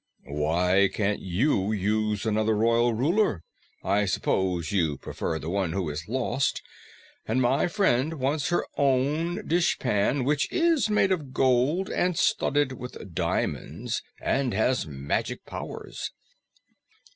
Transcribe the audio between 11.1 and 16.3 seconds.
of gold and studded with diamonds and has magic powers."